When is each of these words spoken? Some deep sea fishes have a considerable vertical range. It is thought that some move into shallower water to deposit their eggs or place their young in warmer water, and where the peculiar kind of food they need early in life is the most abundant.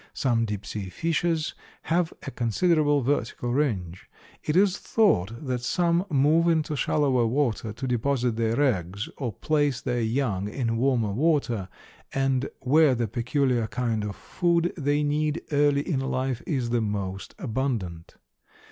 Some 0.15 0.45
deep 0.45 0.65
sea 0.65 0.89
fishes 0.89 1.53
have 1.83 2.11
a 2.25 2.31
considerable 2.31 3.01
vertical 3.03 3.53
range. 3.53 4.09
It 4.43 4.55
is 4.55 4.79
thought 4.79 5.45
that 5.45 5.61
some 5.61 6.07
move 6.09 6.47
into 6.47 6.75
shallower 6.75 7.27
water 7.27 7.71
to 7.73 7.85
deposit 7.87 8.35
their 8.35 8.59
eggs 8.59 9.09
or 9.17 9.31
place 9.31 9.79
their 9.79 10.01
young 10.01 10.47
in 10.49 10.77
warmer 10.77 11.11
water, 11.11 11.69
and 12.15 12.49
where 12.61 12.95
the 12.95 13.07
peculiar 13.07 13.67
kind 13.67 14.03
of 14.03 14.15
food 14.15 14.73
they 14.75 15.03
need 15.03 15.43
early 15.51 15.87
in 15.87 15.99
life 15.99 16.41
is 16.47 16.71
the 16.71 16.81
most 16.81 17.35
abundant. 17.37 18.15